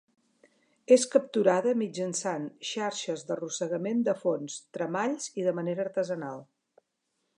És 0.93 1.03
capturada 1.15 1.73
mitjançant 1.81 2.47
xarxes 2.69 3.25
d'arrossegament 3.27 4.01
de 4.09 4.17
fons, 4.23 4.57
tremalls 4.79 5.29
i 5.43 5.49
de 5.51 5.55
manera 5.61 5.87
artesanal. 5.89 6.43